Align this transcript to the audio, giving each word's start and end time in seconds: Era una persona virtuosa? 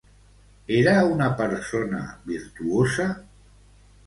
Era 0.77 0.95
una 1.09 1.27
persona 1.41 2.01
virtuosa? 2.33 3.07